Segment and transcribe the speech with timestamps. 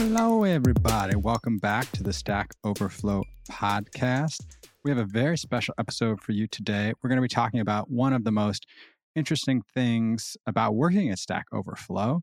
[0.00, 1.16] Hello, everybody.
[1.16, 4.46] Welcome back to the Stack Overflow podcast.
[4.84, 6.92] We have a very special episode for you today.
[7.02, 8.64] We're going to be talking about one of the most
[9.16, 12.20] interesting things about working at Stack Overflow.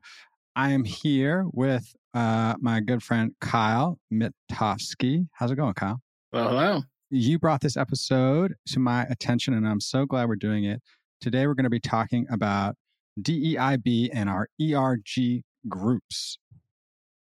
[0.56, 5.28] I am here with uh, my good friend Kyle Mitofsky.
[5.34, 6.00] How's it going, Kyle?
[6.32, 6.82] Well, hello.
[7.10, 10.82] You brought this episode to my attention, and I'm so glad we're doing it.
[11.20, 12.78] Today, we're going to be talking about
[13.22, 16.38] DEIB and our ERG groups.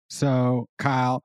[0.09, 1.23] So, Kyle,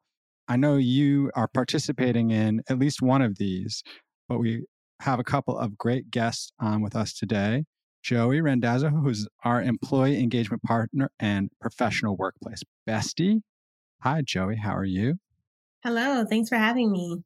[0.48, 3.82] I know you are participating in at least one of these,
[4.28, 4.64] but we
[5.00, 7.64] have a couple of great guests on with us today.
[8.02, 13.42] Joey Randazzo, who's our employee engagement partner and professional workplace bestie.
[14.00, 14.56] Hi, Joey.
[14.56, 15.16] How are you?
[15.82, 16.24] Hello.
[16.24, 17.22] Thanks for having me.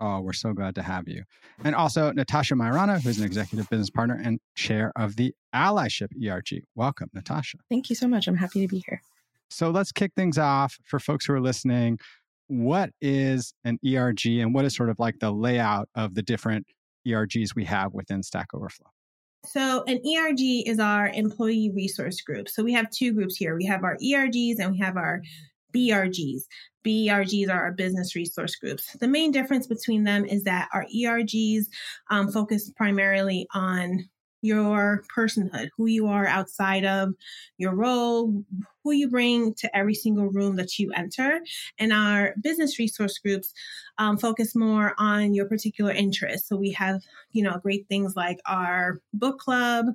[0.00, 1.24] Oh, we're so glad to have you.
[1.64, 6.64] And also Natasha Myrana, who's an executive business partner and chair of the Allyship ERG.
[6.74, 7.58] Welcome, Natasha.
[7.70, 8.26] Thank you so much.
[8.26, 9.00] I'm happy to be here.
[9.50, 11.98] So let's kick things off for folks who are listening.
[12.48, 16.66] What is an ERG and what is sort of like the layout of the different
[17.06, 18.90] ERGs we have within Stack Overflow?
[19.44, 22.48] So, an ERG is our employee resource group.
[22.48, 25.22] So, we have two groups here we have our ERGs and we have our
[25.72, 26.42] BRGs.
[26.84, 28.92] BRGs are our business resource groups.
[28.98, 31.66] The main difference between them is that our ERGs
[32.10, 34.08] um, focus primarily on
[34.42, 37.14] your personhood, who you are outside of
[37.58, 38.44] your role,
[38.84, 41.40] who you bring to every single room that you enter.
[41.78, 43.52] And our business resource groups
[43.98, 46.48] um, focus more on your particular interests.
[46.48, 49.86] So we have, you know, great things like our book club,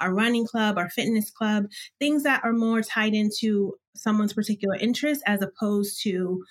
[0.00, 1.66] our running club, our fitness club,
[1.98, 6.42] things that are more tied into someone's particular interest as opposed to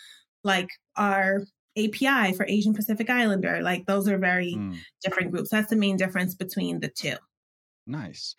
[0.44, 1.44] like our
[1.77, 3.61] API for Asian Pacific Islander.
[3.61, 4.77] Like those are very mm.
[5.03, 5.50] different groups.
[5.50, 7.16] That's the main difference between the two.
[7.89, 8.35] Nice.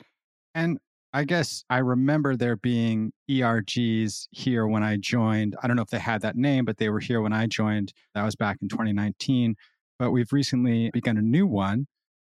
[0.54, 0.78] And
[1.12, 5.56] I guess I remember there being ERGs here when I joined.
[5.62, 7.92] I don't know if they had that name, but they were here when I joined.
[8.14, 9.56] That was back in 2019.
[9.98, 11.88] But we've recently begun a new one,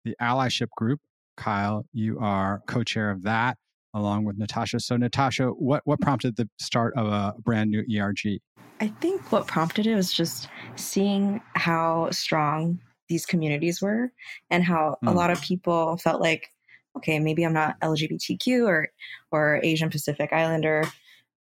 [0.04, 1.00] the Allyship Group.
[1.36, 3.58] Kyle, you are co chair of that
[3.94, 4.80] along with Natasha.
[4.80, 8.40] So, Natasha, what, what prompted the start of a brand new ERG?
[8.80, 14.12] I think what prompted it was just seeing how strong these communities were
[14.50, 15.10] and how mm.
[15.10, 16.50] a lot of people felt like
[16.96, 18.88] okay, maybe I'm not LGBTQ or
[19.30, 20.84] or Asian Pacific Islander,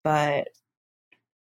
[0.03, 0.50] but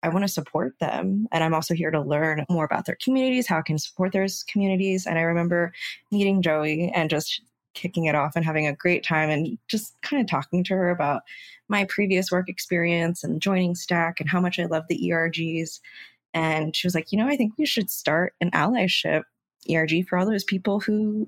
[0.02, 1.26] I want to support them.
[1.32, 4.26] And I'm also here to learn more about their communities, how I can support their
[4.48, 5.06] communities.
[5.06, 5.72] And I remember
[6.12, 7.40] meeting Joey and just
[7.74, 10.90] kicking it off and having a great time and just kind of talking to her
[10.90, 11.22] about
[11.68, 15.80] my previous work experience and joining Stack and how much I love the ERGs.
[16.34, 19.22] And she was like, you know, I think we should start an allyship
[19.70, 21.26] ERG for all those people who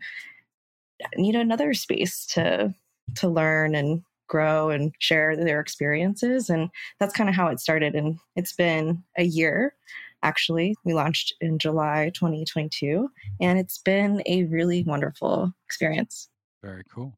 [1.17, 2.75] need another space to
[3.17, 6.49] to learn and grow and share their experiences.
[6.49, 7.95] And that's kind of how it started.
[7.95, 9.75] And it's been a year
[10.23, 10.77] actually.
[10.85, 16.29] We launched in july 2022 and it's been a really wonderful experience.
[16.63, 17.15] Very cool.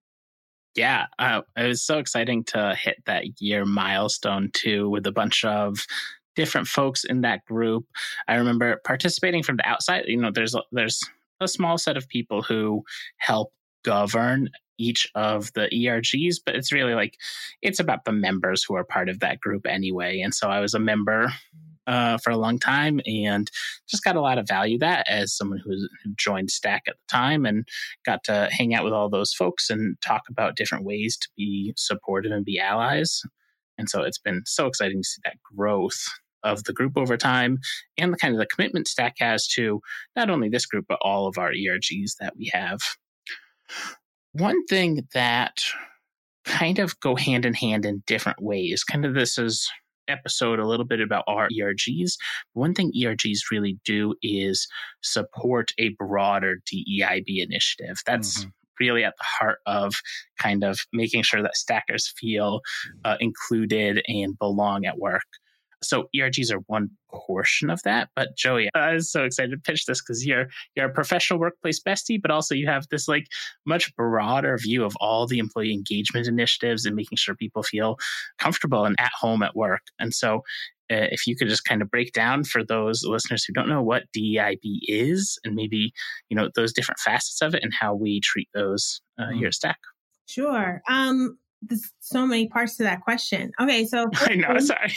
[0.75, 5.45] Yeah uh, it was so exciting to hit that year milestone too with a bunch
[5.45, 5.87] of
[6.35, 7.85] different folks in that group.
[8.27, 10.05] I remember participating from the outside.
[10.07, 10.99] You know there's a, there's
[11.41, 12.85] a small set of people who
[13.19, 17.17] help govern each of the ERGs, but it's really like
[17.61, 20.21] it's about the members who are part of that group anyway.
[20.21, 21.33] And so I was a member
[21.87, 23.51] uh, for a long time and
[23.89, 27.45] just got a lot of value that as someone who joined Stack at the time
[27.45, 27.67] and
[28.07, 31.75] got to hang out with all those folks and talk about different ways to be
[31.77, 33.23] supportive and be allies.
[33.79, 36.05] And so it's been so exciting to see that growth
[36.45, 37.59] of the group over time
[37.99, 39.81] and the kind of the commitment Stack has to
[40.17, 42.81] not only this group, but all of our ERGs that we have.
[44.33, 45.63] One thing that
[46.45, 49.71] kind of go hand in hand in different ways, kind of this is
[50.09, 52.13] episode a little bit about our ERGs.
[52.55, 54.67] One thing ERGs really do is
[55.03, 57.99] support a broader DEIB initiative.
[58.07, 58.51] That's mm-hmm.
[58.81, 59.95] really at the heart of
[60.39, 62.61] kind of making sure that stackers feel
[63.05, 65.23] uh, included and belong at work.
[65.83, 68.09] So ERGs are one portion of that.
[68.17, 71.81] But Joey, I was so excited to pitch this because you're you're a professional workplace
[71.81, 73.27] bestie, but also you have this like
[73.67, 77.97] much broader view of all the employee engagement initiatives and making sure people feel
[78.39, 79.83] comfortable and at home at work.
[79.99, 80.43] And so
[80.91, 83.83] uh, if you could just kind of break down for those listeners who don't know
[83.83, 85.93] what DEIB is and maybe
[86.29, 89.39] you know those different facets of it and how we treat those uh, mm.
[89.39, 89.79] here at Stack.
[90.27, 90.83] Sure.
[90.89, 93.53] Um, there's so many parts to that question.
[93.61, 94.59] Okay, so I know.
[94.59, 94.93] Sorry,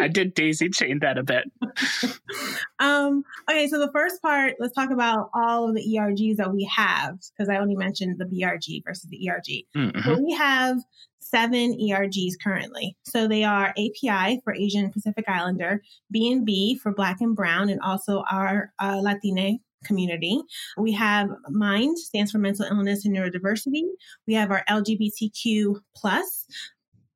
[0.00, 1.44] I did daisy chain that a bit.
[2.78, 3.24] um.
[3.48, 7.18] Okay, so the first part, let's talk about all of the ERGs that we have
[7.36, 9.64] because I only mentioned the BRG versus the ERG.
[9.76, 10.00] Mm-hmm.
[10.00, 10.78] So we have
[11.20, 12.96] seven ERGs currently.
[13.04, 18.22] So they are API for Asian Pacific Islander, B&B for Black and Brown, and also
[18.30, 20.40] our uh, Latine community.
[20.76, 23.82] We have MIND, stands for Mental Illness and Neurodiversity.
[24.26, 26.46] We have our LGBTQ plus,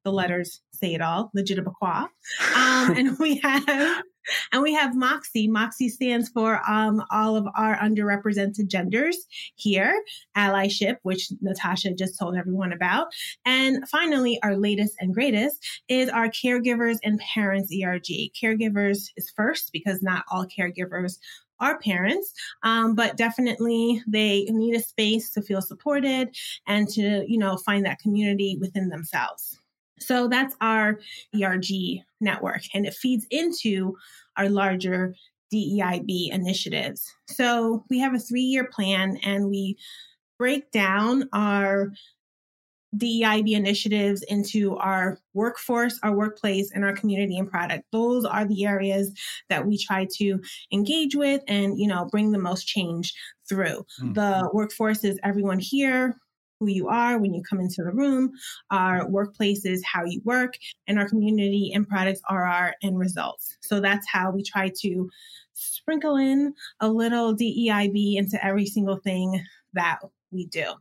[0.05, 2.09] the letters say it all, Legitimaquah.
[2.55, 4.03] Um, and we have
[4.53, 5.49] and we have Moxie.
[5.49, 9.17] Moxie stands for um, all of our underrepresented genders
[9.57, 10.03] here,
[10.37, 13.09] allyship, which Natasha just told everyone about.
[13.45, 18.33] And finally, our latest and greatest is our caregivers and parents ERG.
[18.41, 21.19] Caregivers is first because not all caregivers
[21.61, 22.33] are parents,
[22.63, 26.35] um, but definitely they need a space to feel supported
[26.67, 29.59] and to, you know, find that community within themselves.
[29.99, 31.01] So that's our
[31.35, 31.67] ERG
[32.21, 33.97] network, and it feeds into
[34.37, 35.15] our larger
[35.53, 37.13] DEIB initiatives.
[37.27, 39.77] So we have a three year plan, and we
[40.39, 41.93] break down our
[42.97, 47.85] DEIB initiatives into our workforce, our workplace, and our community and product.
[47.93, 49.13] Those are the areas
[49.49, 50.41] that we try to
[50.73, 53.13] engage with and, you know, bring the most change
[53.49, 53.85] through.
[54.01, 54.15] Mm-hmm.
[54.15, 56.17] The workforce is everyone here,
[56.61, 58.33] who you are when you come into the room.
[58.71, 60.55] Our workplace is how you work,
[60.87, 63.57] and our community and products are our end results.
[63.61, 65.11] So that's how we try to
[65.53, 69.45] sprinkle in a little DEIB into every single thing
[69.75, 69.99] that
[70.31, 70.73] we do.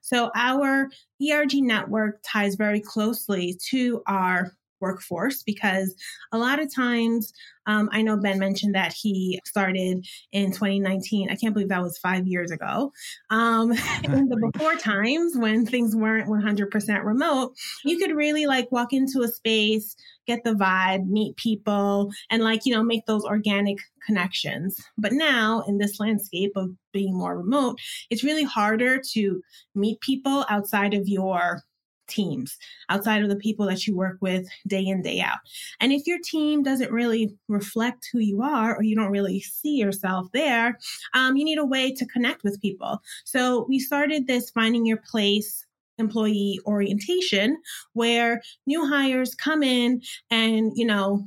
[0.00, 0.90] So our
[1.20, 5.94] ERG network ties very closely to our workforce because
[6.32, 7.32] a lot of times
[7.66, 11.96] um, i know ben mentioned that he started in 2019 i can't believe that was
[11.98, 12.92] five years ago.
[13.30, 13.72] Um,
[14.04, 19.22] in the before times when things weren't 100% remote you could really like walk into
[19.22, 19.96] a space
[20.26, 24.76] get the vibe meet people and like you know make those organic connections.
[24.98, 27.78] But now in this landscape of being more remote
[28.10, 29.42] it's really harder to
[29.74, 31.62] meet people outside of your
[32.12, 35.38] teams outside of the people that you work with day in, day out.
[35.80, 39.76] And if your team doesn't really reflect who you are or you don't really see
[39.76, 40.78] yourself there,
[41.14, 43.00] um, you need a way to connect with people.
[43.24, 45.66] So we started this finding your place
[45.98, 47.60] employee orientation
[47.92, 51.24] where new hires come in and, you know,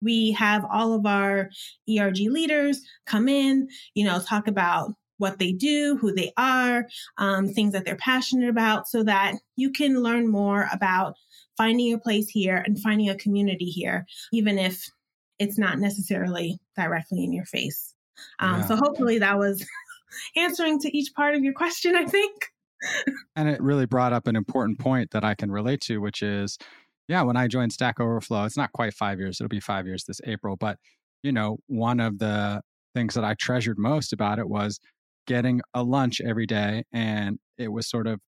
[0.00, 1.50] we have all of our
[1.88, 6.86] ERG leaders come in, you know, talk about what they do, who they are,
[7.18, 11.14] um, things that they're passionate about, so that you can learn more about
[11.56, 14.88] finding a place here and finding a community here, even if
[15.38, 17.94] it's not necessarily directly in your face.
[18.38, 18.66] Um, yeah.
[18.66, 19.66] So hopefully that was
[20.36, 22.46] answering to each part of your question, I think.
[23.36, 26.58] and it really brought up an important point that I can relate to, which is,
[27.08, 30.04] yeah, when I joined Stack Overflow, it's not quite five years, it'll be five years
[30.04, 30.78] this April, but
[31.22, 32.62] you know, one of the
[32.94, 34.78] things that I treasured most about it was
[35.28, 38.18] getting a lunch every day and it was sort of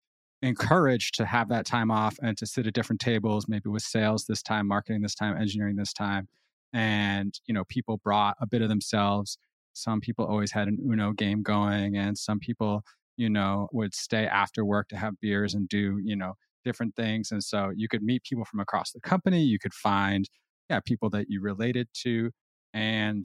[0.42, 4.26] encouraged to have that time off and to sit at different tables maybe with sales
[4.26, 6.28] this time marketing this time engineering this time
[6.72, 9.38] and you know people brought a bit of themselves.
[9.72, 12.82] Some people always had an uno game going and some people
[13.16, 17.30] you know would stay after work to have beers and do you know different things
[17.32, 20.28] and so you could meet people from across the company you could find
[20.68, 22.30] yeah people that you related to
[22.74, 23.24] and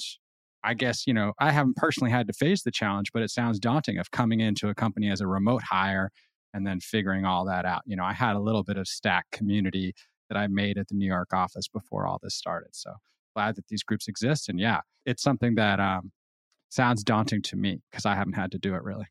[0.65, 3.59] I guess, you know, I haven't personally had to face the challenge, but it sounds
[3.59, 6.11] daunting of coming into a company as a remote hire
[6.53, 7.83] and then figuring all that out.
[7.85, 9.93] You know, I had a little bit of stack community
[10.29, 12.69] that I made at the New York office before all this started.
[12.71, 12.93] So
[13.35, 14.49] glad that these groups exist.
[14.49, 16.11] And yeah, it's something that um,
[16.69, 19.05] sounds daunting to me because I haven't had to do it really.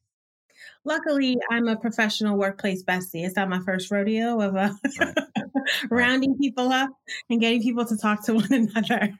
[0.85, 3.25] Luckily, I'm a professional workplace bestie.
[3.25, 5.15] It's not my first rodeo of uh, right.
[5.91, 6.91] rounding people up
[7.31, 9.19] and getting people to talk to one another.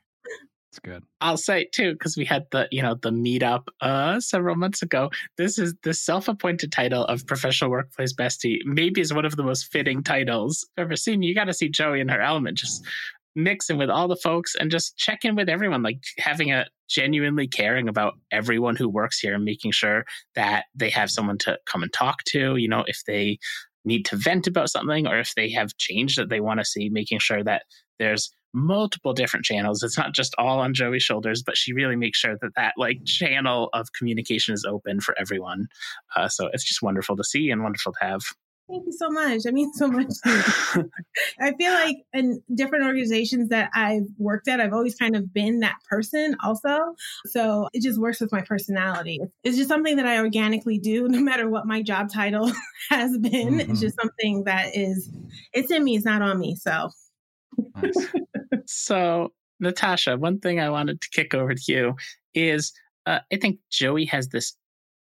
[0.75, 1.05] It's good.
[1.21, 5.09] I'll say too, because we had the you know the meetup uh several months ago.
[5.39, 8.59] This is the self-appointed title of professional workplace bestie.
[8.65, 11.23] Maybe is one of the most fitting titles I've ever seen.
[11.23, 12.85] You got to see Joey in her element, just
[13.37, 17.89] mixing with all the folks and just checking with everyone, like having a genuinely caring
[17.89, 20.05] about everyone who works here and making sure
[20.35, 22.57] that they have someone to come and talk to.
[22.57, 23.39] You know, if they
[23.85, 26.89] need to vent about something or if they have change that they want to see,
[26.89, 27.63] making sure that
[28.01, 29.83] there's multiple different channels.
[29.83, 33.05] It's not just all on Joey's shoulders, but she really makes sure that that like
[33.05, 35.69] channel of communication is open for everyone.
[36.17, 38.23] Uh, so it's just wonderful to see and wonderful to have.
[38.71, 39.43] Thank you so much.
[39.47, 40.09] I mean so much.
[40.25, 45.61] I feel like in different organizations that I've worked at, I've always kind of been
[45.61, 46.95] that person also.
[47.27, 49.21] So it just works with my personality.
[49.43, 52.51] It's just something that I organically do no matter what my job title
[52.89, 53.59] has been.
[53.59, 53.73] Mm-hmm.
[53.73, 55.11] It's just something that is,
[55.53, 56.55] it's in me, it's not on me.
[56.55, 56.91] So.
[57.77, 58.07] Nice.
[58.67, 61.95] so, Natasha, one thing I wanted to kick over to you
[62.35, 62.73] is
[63.07, 64.57] uh, I think Joey has this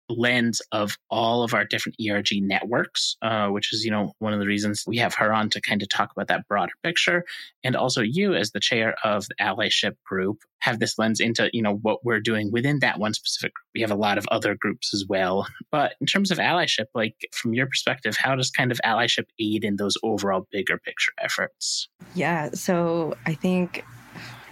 [0.10, 4.40] lens of all of our different ERG networks, uh, which is, you know, one of
[4.40, 7.24] the reasons we have her on to kind of talk about that broader picture.
[7.64, 11.62] And also you as the chair of the allyship group have this lens into, you
[11.62, 13.66] know, what we're doing within that one specific group.
[13.74, 15.48] We have a lot of other groups as well.
[15.72, 19.64] But in terms of allyship, like from your perspective, how does kind of allyship aid
[19.64, 21.88] in those overall bigger picture efforts?
[22.16, 22.50] Yeah.
[22.54, 23.86] So I think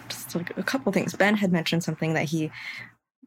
[0.09, 1.13] just like a couple things.
[1.15, 2.51] Ben had mentioned something that he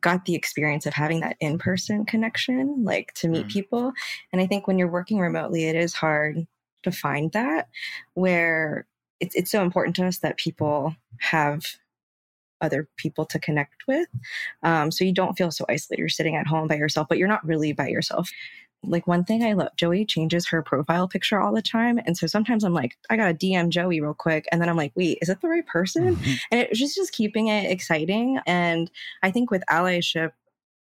[0.00, 3.50] got the experience of having that in person connection, like to meet mm.
[3.50, 3.92] people.
[4.33, 6.47] And I think when you're working remotely, it is hard
[6.83, 7.69] to find that
[8.14, 8.87] where
[9.21, 11.64] it's, it's so important to us that people have
[12.61, 14.09] other people to connect with.
[14.62, 16.00] Um, so you don't feel so isolated.
[16.00, 18.30] You're sitting at home by yourself, but you're not really by yourself
[18.82, 22.00] like one thing I love, Joey changes her profile picture all the time.
[22.04, 24.46] And so sometimes I'm like, I gotta DM Joey real quick.
[24.50, 26.16] And then I'm like, wait, is it the right person?
[26.16, 26.32] Mm-hmm.
[26.50, 28.40] And it's just, just keeping it exciting.
[28.46, 28.90] And
[29.22, 30.32] I think with allyship,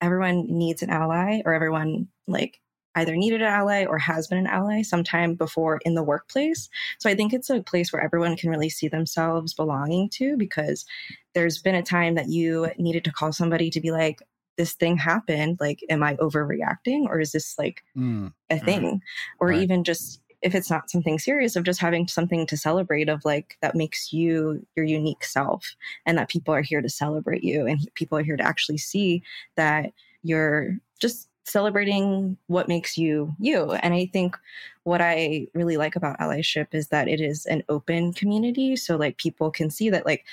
[0.01, 2.61] everyone needs an ally or everyone like
[2.97, 6.69] either needed an ally or has been an ally sometime before in the workplace.
[6.99, 10.87] So I think it's a place where everyone can really see themselves belonging to because
[11.35, 14.21] there's been a time that you needed to call somebody to be like,
[14.57, 18.33] this thing happened like am i overreacting or is this like mm.
[18.51, 19.01] a thing mm.
[19.39, 19.63] or right.
[19.63, 23.57] even just if it's not something serious of just having something to celebrate of like
[23.63, 27.89] that makes you your unique self and that people are here to celebrate you and
[27.95, 29.23] people are here to actually see
[29.57, 34.37] that you're just celebrating what makes you you and i think
[34.83, 39.17] what i really like about allyship is that it is an open community so like
[39.17, 40.25] people can see that like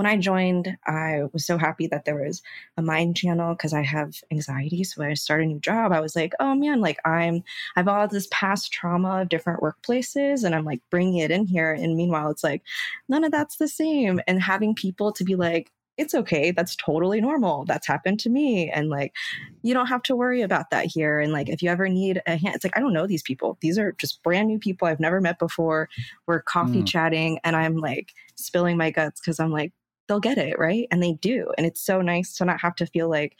[0.00, 2.40] when I joined, I was so happy that there was
[2.78, 4.82] a mind channel because I have anxiety.
[4.82, 7.44] So when I start a new job, I was like, oh man, like I'm,
[7.76, 11.74] I've all this past trauma of different workplaces and I'm like bringing it in here.
[11.74, 12.62] And meanwhile, it's like,
[13.10, 14.22] none of that's the same.
[14.26, 16.50] And having people to be like, it's okay.
[16.50, 17.66] That's totally normal.
[17.66, 18.70] That's happened to me.
[18.70, 19.12] And like,
[19.60, 21.20] you don't have to worry about that here.
[21.20, 23.58] And like, if you ever need a hand, it's like, I don't know these people.
[23.60, 25.90] These are just brand new people I've never met before.
[26.26, 26.88] We're coffee mm.
[26.88, 29.74] chatting and I'm like spilling my guts because I'm like,
[30.10, 30.88] they'll get it, right?
[30.90, 31.52] And they do.
[31.56, 33.36] And it's so nice to not have to feel like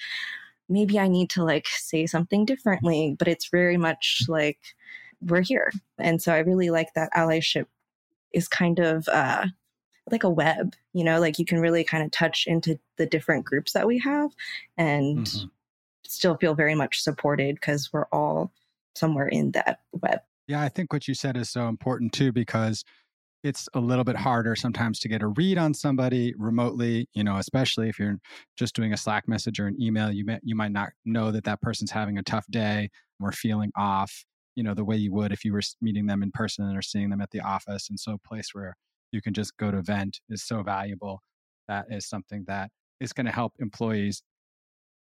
[0.69, 4.61] maybe I need to like say something differently, but it's very much like
[5.21, 5.73] we're here.
[5.99, 7.67] And so I really like that allyship
[8.33, 9.47] is kind of uh
[10.12, 13.45] like a web, you know, like you can really kind of touch into the different
[13.45, 14.31] groups that we have
[14.79, 15.49] and mm-hmm.
[16.07, 18.53] still feel very much supported because we're all
[18.95, 20.21] somewhere in that web.
[20.47, 22.85] Yeah, I think what you said is so important too because
[23.43, 27.37] it's a little bit harder sometimes to get a read on somebody remotely you know
[27.37, 28.19] especially if you're
[28.57, 31.45] just doing a slack message or an email you may, you might not know that
[31.45, 32.89] that person's having a tough day
[33.21, 34.25] or feeling off
[34.57, 37.09] you know the way you would if you were meeting them in person or seeing
[37.09, 38.75] them at the office and so a place where
[39.13, 41.21] you can just go to vent is so valuable.
[41.69, 42.71] That is something that
[43.01, 44.23] is going to help employees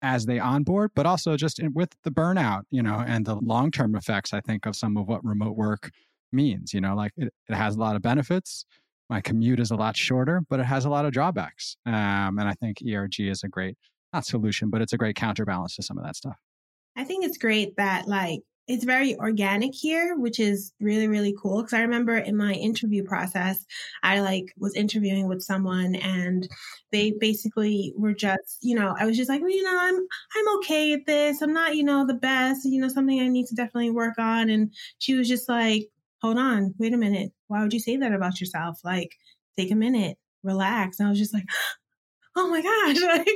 [0.00, 3.94] as they onboard but also just in, with the burnout you know and the long-term
[3.94, 5.92] effects i think of some of what remote work
[6.32, 6.72] means.
[6.72, 8.64] You know, like it, it has a lot of benefits.
[9.10, 11.76] My commute is a lot shorter, but it has a lot of drawbacks.
[11.84, 13.76] Um, and I think ERG is a great,
[14.12, 16.36] not solution, but it's a great counterbalance to some of that stuff.
[16.96, 21.62] I think it's great that like it's very organic here, which is really, really cool.
[21.62, 23.66] Cause I remember in my interview process,
[24.02, 26.48] I like was interviewing with someone and
[26.92, 29.96] they basically were just, you know, I was just like, well, you know, I'm,
[30.36, 31.42] I'm okay at this.
[31.42, 34.48] I'm not, you know, the best, you know, something I need to definitely work on.
[34.48, 35.88] And she was just like,
[36.22, 37.32] hold on, wait a minute.
[37.48, 38.80] Why would you say that about yourself?
[38.84, 39.16] Like,
[39.58, 40.98] take a minute, relax.
[40.98, 41.46] And I was just like,
[42.36, 43.26] oh my gosh, like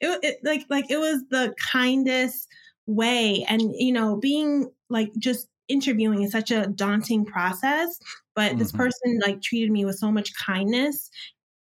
[0.00, 2.48] it, it like like it was the kindest
[2.86, 3.44] way.
[3.48, 7.98] And you know, being like just interviewing is such a daunting process,
[8.34, 8.58] but mm-hmm.
[8.58, 11.10] this person like treated me with so much kindness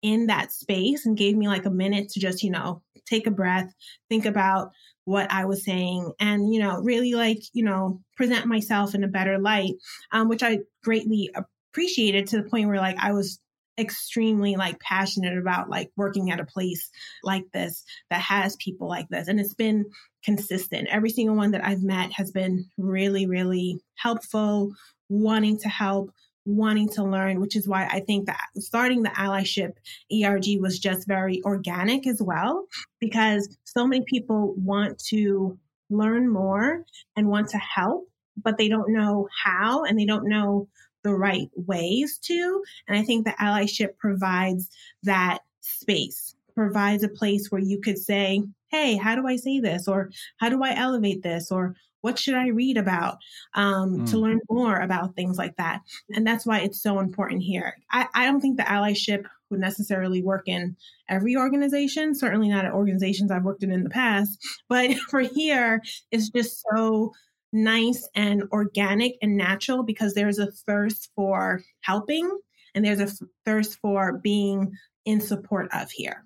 [0.01, 3.31] in that space and gave me like a minute to just, you know, take a
[3.31, 3.73] breath,
[4.09, 4.71] think about
[5.07, 9.07] what I was saying and, you know, really like, you know, present myself in a
[9.07, 9.75] better light,
[10.11, 13.39] um, which I greatly appreciated to the point where like I was
[13.79, 16.89] extremely like passionate about like working at a place
[17.23, 19.29] like this that has people like this.
[19.29, 19.85] And it's been
[20.25, 20.89] consistent.
[20.91, 24.73] Every single one that i've met has been really really helpful
[25.07, 26.11] wanting to help
[26.47, 29.73] wanting to learn, which is why I think that starting the allyship
[30.11, 32.65] ERG was just very organic as well,
[32.99, 36.85] because so many people want to learn more
[37.15, 38.07] and want to help,
[38.41, 40.67] but they don't know how and they don't know
[41.03, 42.63] the right ways to.
[42.87, 44.69] And I think the allyship provides
[45.03, 49.87] that space, provides a place where you could say, hey, how do I say this?
[49.87, 51.51] Or how do I elevate this?
[51.51, 51.75] Or
[52.07, 53.17] what should I read about
[53.53, 54.11] um, mm.
[54.11, 55.81] to learn more about things like that?
[56.15, 57.75] And that's why it's so important here.
[57.91, 60.77] I, I don't think the allyship would necessarily work in
[61.09, 64.39] every organization, certainly not at organizations I've worked in in the past.
[64.69, 67.11] But for here, it's just so
[67.51, 72.39] nice and organic and natural because there's a thirst for helping
[72.73, 74.71] and there's a thirst for being
[75.03, 76.23] in support of here.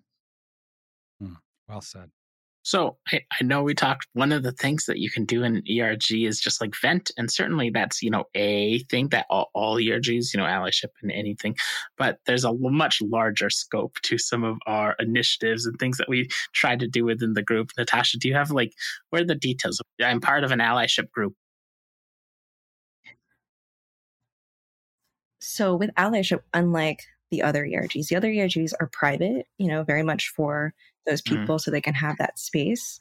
[1.19, 1.33] Hmm.
[1.67, 2.11] Well said.
[2.63, 4.08] So I, I, know we talked.
[4.13, 7.32] One of the things that you can do in ERG is just like vent, and
[7.32, 11.56] certainly that's you know a thing that all, all ERGs, you know, allyship and anything.
[11.98, 16.30] But there's a much larger scope to some of our initiatives and things that we
[16.53, 17.72] try to do within the group.
[17.77, 18.74] Natasha, do you have like
[19.10, 19.82] where are the details?
[20.03, 21.34] I'm part of an allyship group.
[25.39, 30.03] So with allyship, unlike the other ERGs, the other ERGs are private, you know, very
[30.03, 30.73] much for
[31.07, 31.41] those mm-hmm.
[31.41, 31.61] people mm.
[31.61, 33.00] so they can have that space.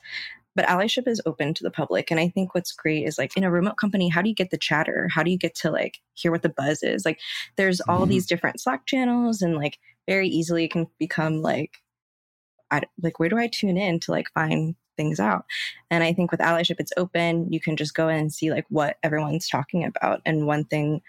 [0.57, 2.11] But allyship is open to the public.
[2.11, 4.51] And I think what's great is like in a remote company, how do you get
[4.51, 5.09] the chatter?
[5.13, 7.05] How do you get to like hear what the buzz is?
[7.05, 7.21] Like
[7.57, 8.11] there's all mm-hmm.
[8.11, 11.79] these different Slack channels and like very easily it can become like,
[12.71, 15.45] I, like where do I tune in to like find things out?
[15.89, 17.53] And I think with allyship, it's open.
[17.53, 20.21] You can just go in and see like what everyone's talking about.
[20.27, 21.01] And one thing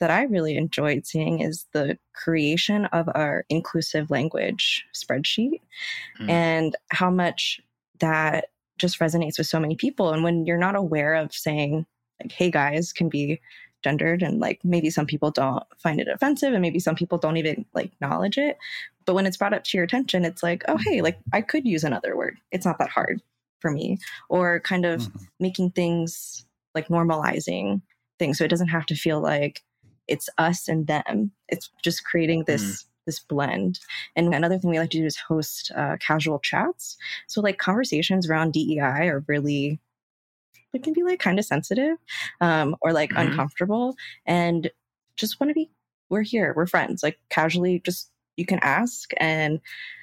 [0.00, 5.60] that I really enjoyed seeing is the creation of our inclusive language spreadsheet
[6.20, 6.28] mm.
[6.28, 7.60] and how much
[8.00, 10.12] that just resonates with so many people.
[10.12, 11.84] And when you're not aware of saying,
[12.22, 13.40] like, hey guys, can be
[13.82, 17.36] gendered and like maybe some people don't find it offensive and maybe some people don't
[17.36, 18.58] even like acknowledge it
[19.06, 21.64] but when it's brought up to your attention it's like oh hey like i could
[21.64, 23.22] use another word it's not that hard
[23.60, 23.96] for me
[24.28, 25.24] or kind of mm-hmm.
[25.38, 27.80] making things like normalizing
[28.18, 29.62] things so it doesn't have to feel like
[30.08, 31.32] it's us and them.
[31.48, 32.84] It's just creating this mm.
[33.06, 33.80] this blend.
[34.16, 36.96] And another thing we like to do is host uh, casual chats.
[37.26, 39.80] So like conversations around DEI are really
[40.74, 41.96] it can be like kind of sensitive
[42.40, 43.30] um, or like mm-hmm.
[43.30, 43.96] uncomfortable
[44.26, 44.70] and
[45.16, 45.70] just want to be
[46.10, 49.60] we're here we're friends like casually just you can ask and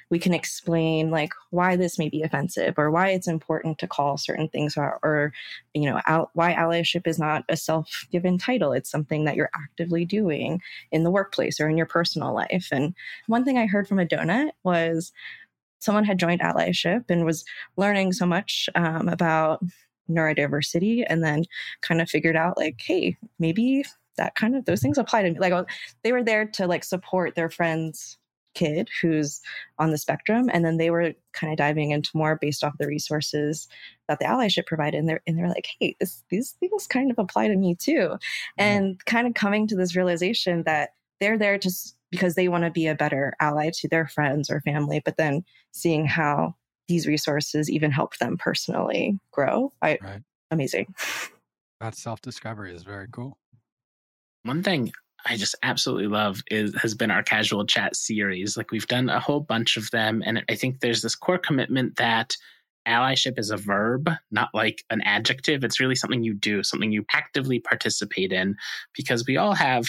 [0.08, 4.16] we can explain like why this may be offensive or why it's important to call
[4.16, 5.32] certain things or, or
[5.74, 8.72] you know al- why allyship is not a self-given title.
[8.72, 10.60] It's something that you're actively doing
[10.92, 12.68] in the workplace or in your personal life.
[12.70, 12.94] And
[13.26, 15.12] one thing i heard from a donut was
[15.80, 17.44] someone had joined allyship and was
[17.76, 19.62] learning so much um, about
[20.08, 21.44] neurodiversity and then
[21.80, 23.82] kind of figured out like hey maybe
[24.16, 25.38] that kind of those things apply to me.
[25.38, 25.68] Like
[26.02, 28.18] they were there to like support their friends
[28.56, 29.40] kid who's
[29.78, 30.50] on the spectrum.
[30.52, 33.68] And then they were kind of diving into more based off the resources
[34.08, 34.98] that the allyship provided.
[34.98, 38.08] And they're, and they're like, hey, this, these things kind of apply to me too.
[38.08, 38.62] Mm-hmm.
[38.62, 40.90] And kind of coming to this realization that
[41.20, 44.60] they're there just because they want to be a better ally to their friends or
[44.62, 46.54] family, but then seeing how
[46.88, 49.72] these resources even helped them personally grow.
[49.82, 50.22] I, right.
[50.50, 50.94] Amazing.
[51.80, 53.36] That self discovery is very cool.
[54.44, 54.92] One thing
[55.24, 58.56] I just absolutely love is has been our casual chat series.
[58.56, 61.96] Like we've done a whole bunch of them, and I think there's this core commitment
[61.96, 62.36] that
[62.86, 65.64] allyship is a verb, not like an adjective.
[65.64, 68.54] It's really something you do, something you actively participate in,
[68.94, 69.86] because we all have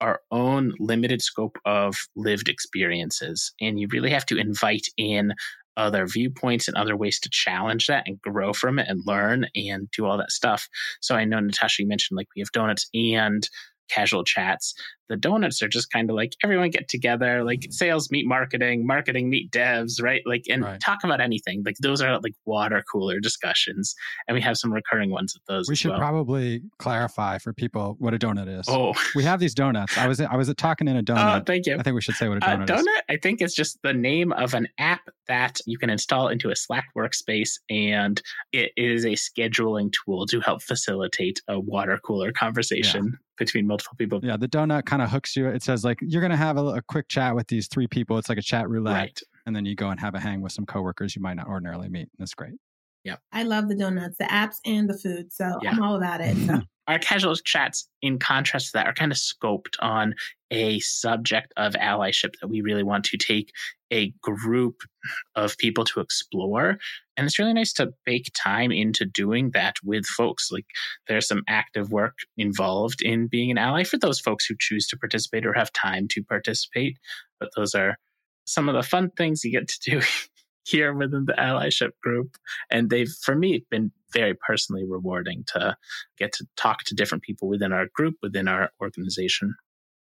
[0.00, 5.34] our own limited scope of lived experiences, and you really have to invite in
[5.76, 9.88] other viewpoints and other ways to challenge that and grow from it and learn and
[9.96, 10.68] do all that stuff.
[11.00, 13.48] So I know Natasha, you mentioned like we have donuts and
[13.88, 14.74] casual chats.
[15.08, 19.30] The donuts are just kind of like everyone get together, like sales meet marketing, marketing
[19.30, 20.22] meet devs, right?
[20.26, 20.80] Like, and right.
[20.80, 21.62] talk about anything.
[21.64, 23.94] Like, those are like water cooler discussions.
[24.26, 25.68] And we have some recurring ones of those.
[25.68, 25.98] We should well.
[25.98, 28.66] probably clarify for people what a donut is.
[28.68, 29.96] Oh, we have these donuts.
[29.96, 31.40] I was, I was talking in a oh, donut.
[31.40, 31.76] Oh, thank you.
[31.76, 32.86] I think we should say what a donut, donut is.
[33.08, 36.56] I think it's just the name of an app that you can install into a
[36.56, 37.58] Slack workspace.
[37.70, 38.20] And
[38.52, 43.04] it is a scheduling tool to help facilitate a water cooler conversation.
[43.12, 44.20] Yeah between multiple people.
[44.22, 45.46] Yeah, the donut kind of hooks you.
[45.46, 48.18] It says like you're going to have a, a, quick chat with these three people.
[48.18, 49.20] It's like a chat roulette, right.
[49.46, 51.88] and then you go and have a hang with some coworkers you might not ordinarily
[51.88, 52.08] meet.
[52.18, 52.54] That's great.
[53.04, 55.32] Yeah, I love the donuts, the apps, and the food.
[55.32, 55.70] So yeah.
[55.70, 56.36] I'm all about it.
[56.36, 56.60] So.
[56.88, 60.14] Our casual chats, in contrast to that, are kind of scoped on
[60.50, 63.52] a subject of allyship that we really want to take
[63.90, 64.80] a group
[65.36, 66.78] of people to explore.
[67.16, 70.50] And it's really nice to bake time into doing that with folks.
[70.50, 70.64] Like
[71.06, 74.96] there's some active work involved in being an ally for those folks who choose to
[74.96, 76.98] participate or have time to participate.
[77.38, 77.98] But those are
[78.46, 80.00] some of the fun things you get to do
[80.68, 82.36] here within the allyship group.
[82.70, 85.76] And they've, for me, been very personally rewarding to
[86.18, 89.54] get to talk to different people within our group, within our organization.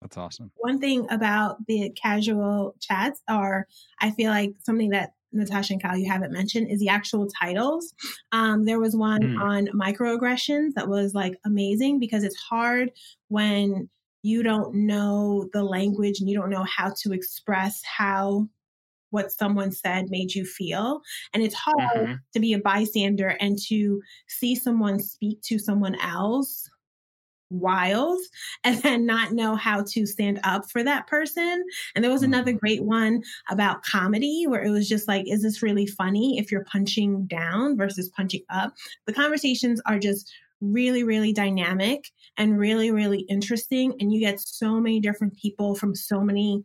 [0.01, 0.51] That's awesome.
[0.55, 3.67] One thing about the casual chats are
[3.99, 7.93] I feel like something that Natasha and Kyle, you haven't mentioned is the actual titles.
[8.31, 9.41] Um, there was one mm.
[9.41, 12.91] on microaggressions that was like amazing because it's hard
[13.27, 13.89] when
[14.21, 18.47] you don't know the language and you don't know how to express how
[19.15, 21.01] what someone said made you feel.
[21.33, 22.13] And it's hard mm-hmm.
[22.33, 26.69] to be a bystander and to see someone speak to someone else
[27.49, 28.19] wild
[28.63, 31.63] and then not know how to stand up for that person.
[31.95, 32.59] And there was another mm-hmm.
[32.59, 36.65] great one about comedy where it was just like, is this really funny if you're
[36.65, 38.73] punching down versus punching up?
[39.05, 43.93] The conversations are just really, really dynamic and really, really interesting.
[43.99, 46.63] And you get so many different people from so many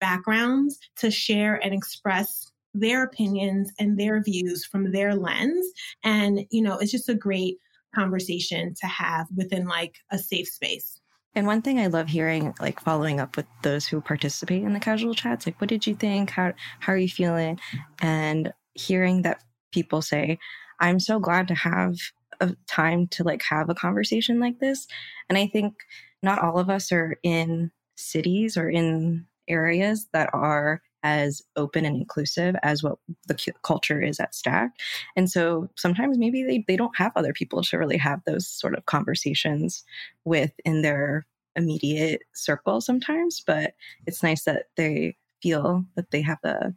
[0.00, 5.66] backgrounds to share and express their opinions and their views from their lens.
[6.04, 7.56] And, you know, it's just a great
[7.94, 11.00] conversation to have within like a safe space.
[11.34, 14.80] And one thing I love hearing, like following up with those who participate in the
[14.80, 16.30] casual chats, like, what did you think?
[16.30, 17.60] How, how are you feeling?
[18.00, 20.38] And hearing that people say,
[20.80, 21.96] I'm so glad to have
[22.40, 24.86] a time to like have a conversation like this.
[25.28, 25.74] And I think
[26.22, 31.96] not all of us are in cities or in areas that are as open and
[31.96, 34.72] inclusive as what the culture is at Stack.
[35.14, 38.76] And so sometimes maybe they, they don't have other people to really have those sort
[38.76, 39.84] of conversations
[40.24, 43.74] with in their immediate circle sometimes, but
[44.06, 46.74] it's nice that they feel that they have a,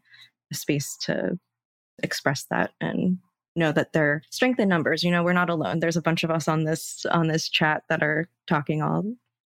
[0.51, 1.39] a space to
[2.03, 3.17] express that and
[3.55, 5.03] know that they're strength in numbers.
[5.03, 5.79] You know, we're not alone.
[5.79, 9.03] There's a bunch of us on this on this chat that are talking all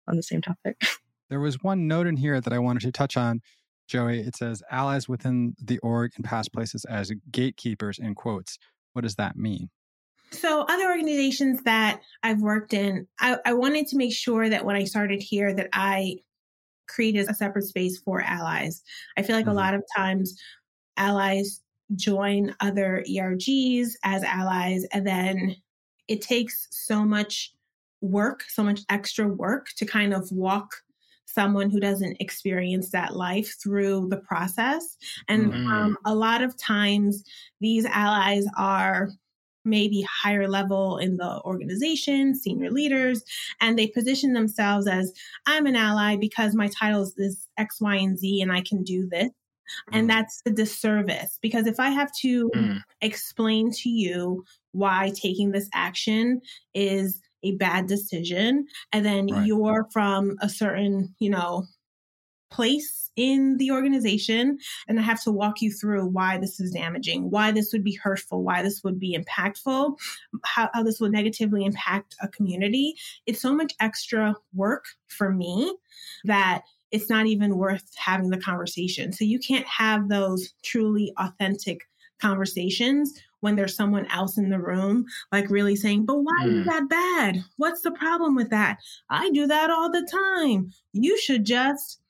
[0.06, 0.80] on the same topic.
[1.30, 3.40] There was one note in here that I wanted to touch on,
[3.86, 4.20] Joey.
[4.20, 8.58] It says allies within the org and past places as gatekeepers in quotes.
[8.92, 9.68] What does that mean?
[10.30, 14.76] So, other organizations that I've worked in, I, I wanted to make sure that when
[14.76, 16.16] I started here, that I
[16.86, 18.82] created a separate space for allies.
[19.16, 19.52] I feel like mm-hmm.
[19.52, 20.38] a lot of times
[20.96, 21.62] allies
[21.94, 25.56] join other ERGs as allies, and then
[26.08, 27.54] it takes so much
[28.00, 30.82] work, so much extra work to kind of walk
[31.34, 34.96] someone who doesn't experience that life through the process.
[35.28, 35.66] And mm-hmm.
[35.68, 37.22] um, a lot of times,
[37.60, 39.10] these allies are
[39.64, 43.22] maybe higher level in the organization, senior leaders,
[43.60, 45.12] and they position themselves as
[45.46, 49.06] I'm an ally because my title is X, Y, and Z, and I can do
[49.06, 49.30] this.
[49.92, 50.12] And mm.
[50.12, 52.80] that's the disservice because if I have to mm.
[53.02, 56.40] explain to you why taking this action
[56.72, 59.46] is a bad decision and then right.
[59.46, 61.64] you're from a certain you know
[62.50, 67.30] place in the organization and I have to walk you through why this is damaging,
[67.30, 69.96] why this would be hurtful, why this would be impactful,
[70.44, 72.94] how, how, this would negatively impact a community.
[73.26, 75.76] It's so much extra work for me
[76.24, 79.12] that it's not even worth having the conversation.
[79.12, 81.82] So you can't have those truly authentic
[82.20, 86.60] conversations when there's someone else in the room, like really saying, but why mm.
[86.60, 87.44] is that bad?
[87.56, 88.78] What's the problem with that?
[89.10, 90.72] I do that all the time.
[90.92, 92.00] You should just.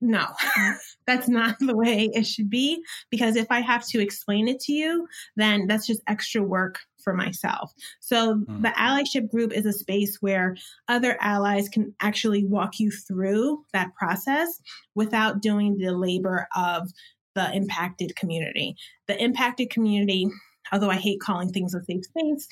[0.00, 0.26] No,
[1.06, 2.82] that's not the way it should be.
[3.10, 7.12] Because if I have to explain it to you, then that's just extra work for
[7.12, 7.72] myself.
[8.00, 8.62] So mm.
[8.62, 10.56] the allyship group is a space where
[10.88, 14.60] other allies can actually walk you through that process
[14.94, 16.90] without doing the labor of
[17.34, 18.76] the impacted community.
[19.06, 20.28] The impacted community,
[20.72, 22.48] although I hate calling things a safe space,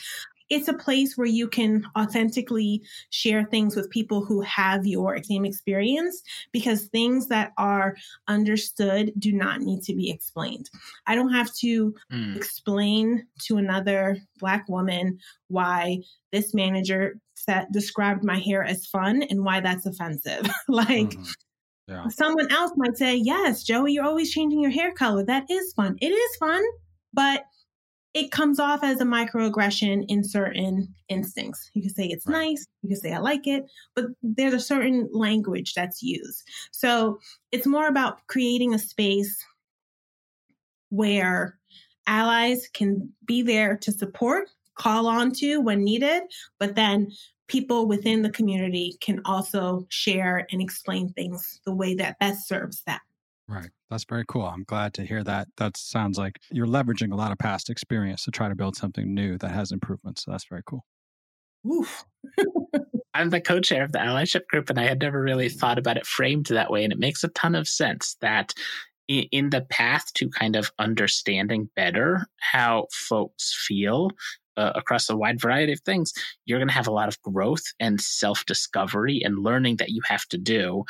[0.49, 5.45] it's a place where you can authentically share things with people who have your same
[5.45, 7.97] experience because things that are
[8.29, 10.71] understood do not need to be explained.
[11.07, 12.37] I don't have to mm.
[12.37, 17.19] explain to another Black woman why this manager
[17.73, 20.49] described my hair as fun and why that's offensive.
[20.69, 21.23] like, mm-hmm.
[21.88, 22.09] Yeah.
[22.09, 25.25] Someone else might say, Yes, Joey, you're always changing your hair color.
[25.25, 25.96] That is fun.
[26.01, 26.62] It is fun,
[27.12, 27.44] but
[28.16, 31.70] it comes off as a microaggression in certain instincts.
[31.75, 32.49] You can say it's right.
[32.49, 36.42] nice, you can say I like it, but there's a certain language that's used.
[36.70, 37.20] So
[37.53, 39.44] it's more about creating a space
[40.88, 41.59] where
[42.07, 46.22] allies can be there to support, call on to when needed,
[46.59, 47.12] but then
[47.49, 52.83] people within the community can also share and explain things the way that best serves
[52.87, 52.99] them.
[53.49, 53.71] Right.
[53.91, 54.43] That's very cool.
[54.43, 55.47] I'm glad to hear that.
[55.57, 59.15] That sounds like you're leveraging a lot of past experience to try to build something
[59.15, 60.25] new that has improvements.
[60.25, 60.85] So that's very cool.
[61.67, 62.05] Oof.
[63.15, 65.97] I'm the co chair of the allyship group, and I had never really thought about
[65.97, 66.85] it framed that way.
[66.85, 68.53] And it makes a ton of sense that
[69.09, 74.11] in the path to kind of understanding better how folks feel
[74.57, 76.12] uh, across a wide variety of things,
[76.45, 80.01] you're going to have a lot of growth and self discovery and learning that you
[80.07, 80.85] have to do.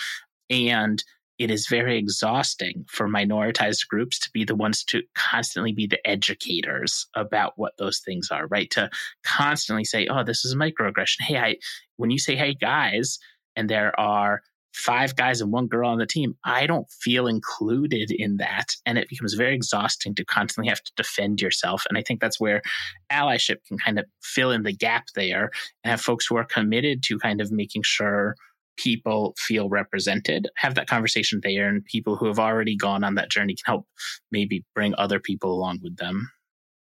[0.50, 1.02] And
[1.38, 6.05] it is very exhausting for minoritized groups to be the ones to constantly be the
[6.09, 8.70] educators about what those things are, right?
[8.70, 8.88] To
[9.24, 11.20] constantly say, oh, this is a microaggression.
[11.20, 11.57] Hey, I,
[11.96, 13.18] when you say, hey, guys,
[13.55, 14.42] and there are
[14.77, 18.77] five guys and one girl on the team, I don't feel included in that.
[18.85, 21.85] And it becomes very exhausting to constantly have to defend yourself.
[21.89, 22.62] And I think that's where
[23.11, 25.51] allyship can kind of fill in the gap there
[25.83, 28.37] and have folks who are committed to kind of making sure
[28.77, 33.31] people feel represented, have that conversation there, and people who have already gone on that
[33.31, 33.87] journey can help
[34.31, 36.31] maybe bring other people along with them.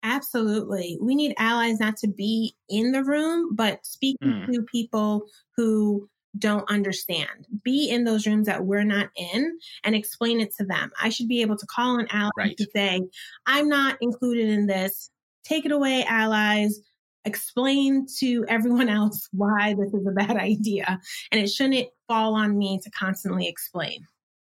[0.03, 0.99] Absolutely.
[1.01, 4.53] We need allies not to be in the room, but speaking mm.
[4.53, 5.23] to people
[5.55, 7.47] who don't understand.
[7.63, 10.91] Be in those rooms that we're not in and explain it to them.
[11.01, 12.57] I should be able to call an ally right.
[12.57, 13.01] to say,
[13.45, 15.09] I'm not included in this.
[15.43, 16.79] Take it away, allies
[17.25, 20.99] explain to everyone else why this is a bad idea.
[21.31, 24.05] And it shouldn't fall on me to constantly explain.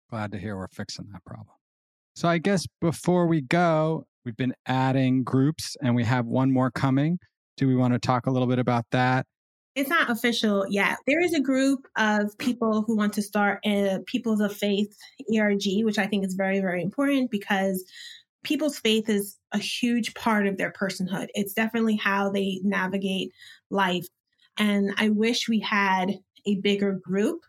[0.08, 1.56] Glad to hear we're fixing that problem.
[2.14, 6.70] So I guess before we go, we've been adding groups and we have one more
[6.70, 7.18] coming.
[7.56, 9.26] Do we want to talk a little bit about that?
[9.76, 10.98] It's not official yet.
[11.06, 14.96] There is a group of people who want to start a Peoples of Faith
[15.34, 17.84] ERG, which I think is very, very important because
[18.42, 21.28] people's faith is a huge part of their personhood.
[21.34, 23.32] It's definitely how they navigate
[23.70, 24.06] life.
[24.58, 27.44] And I wish we had a bigger group,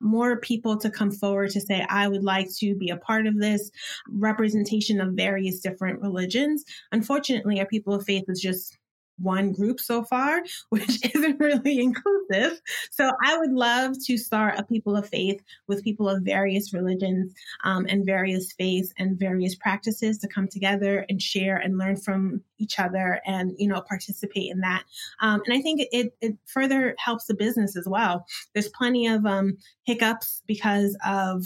[0.00, 3.38] more people to come forward to say, I would like to be a part of
[3.38, 3.70] this
[4.08, 6.64] representation of various different religions.
[6.90, 8.76] Unfortunately, our people of faith is just
[9.22, 12.60] one group so far, which isn't really inclusive.
[12.90, 17.32] So I would love to start a people of faith with people of various religions
[17.64, 22.42] um, and various faiths and various practices to come together and share and learn from
[22.58, 24.84] each other and you know participate in that.
[25.20, 28.26] Um, and I think it it further helps the business as well.
[28.52, 31.44] There's plenty of um, hiccups because of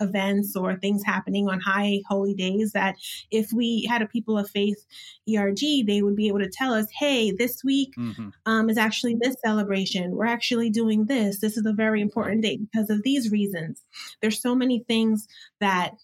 [0.00, 2.96] events or things happening on high holy days that
[3.30, 4.84] if we had a people of faith
[5.28, 8.28] ERG, they would be able to tell us, hey, this week mm-hmm.
[8.46, 10.16] um, is actually this celebration.
[10.16, 11.40] We're actually doing this.
[11.40, 13.84] This is a very important date because of these reasons.
[14.20, 15.28] There's so many things
[15.60, 15.94] that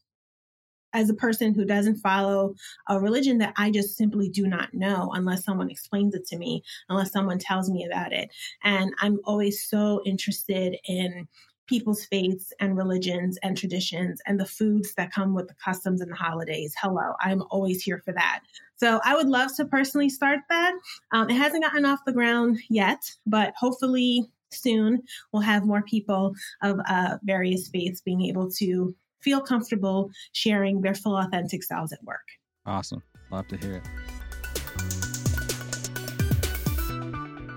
[0.97, 2.55] as a person who doesn't follow
[2.89, 6.63] a religion that I just simply do not know unless someone explains it to me,
[6.89, 8.31] unless someone tells me about it.
[8.65, 11.29] And I'm always so interested in
[11.67, 16.11] people's faiths and religions and traditions and the foods that come with the customs and
[16.11, 16.75] the holidays.
[16.81, 18.41] Hello, I'm always here for that.
[18.77, 20.75] So I would love to personally start that.
[21.13, 25.03] Um, it hasn't gotten off the ground yet, but hopefully soon
[25.33, 30.95] we'll have more people of uh, various faiths being able to feel comfortable sharing their
[30.95, 32.29] full authentic selves at work.
[32.65, 33.03] Awesome.
[33.31, 34.16] Love to hear it.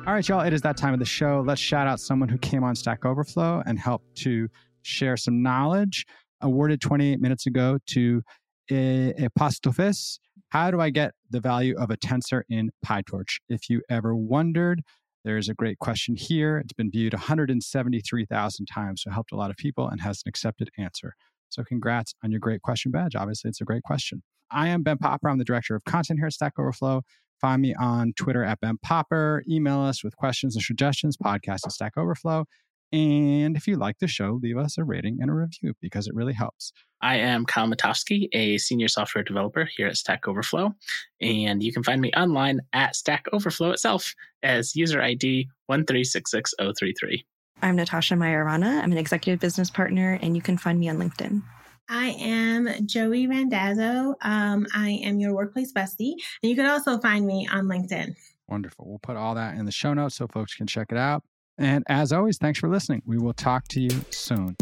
[0.09, 1.43] All right, y'all, it is that time of the show.
[1.45, 4.49] Let's shout out someone who came on Stack Overflow and helped to
[4.81, 6.07] share some knowledge.
[6.41, 8.23] Awarded 28 minutes ago to
[8.71, 10.17] apostofes.
[10.49, 13.37] How do I get the value of a tensor in PyTorch?
[13.49, 14.81] If you ever wondered,
[15.25, 16.57] there's a great question here.
[16.57, 20.71] It's been viewed 173,000 times, so helped a lot of people and has an accepted
[20.79, 21.13] answer.
[21.49, 23.15] So congrats on your great question badge.
[23.15, 24.23] Obviously, it's a great question.
[24.49, 25.29] I am Ben Popper.
[25.29, 27.03] I'm the director of content here at Stack Overflow.
[27.41, 29.43] Find me on Twitter at Ben Popper.
[29.49, 32.45] Email us with questions and suggestions, podcast at Stack Overflow.
[32.91, 36.15] And if you like the show, leave us a rating and a review because it
[36.15, 36.73] really helps.
[37.01, 40.73] I am Kyle Mitofsky, a senior software developer here at Stack Overflow.
[41.21, 47.23] And you can find me online at Stack Overflow itself as user ID 1366033.
[47.61, 48.81] I'm Natasha Majorana.
[48.81, 51.43] I'm an executive business partner, and you can find me on LinkedIn.
[51.89, 54.15] I am Joey Randazzo.
[54.21, 56.13] Um, I am your workplace bestie.
[56.43, 58.15] And you can also find me on LinkedIn.
[58.47, 58.85] Wonderful.
[58.87, 61.23] We'll put all that in the show notes so folks can check it out.
[61.57, 63.01] And as always, thanks for listening.
[63.05, 64.55] We will talk to you soon.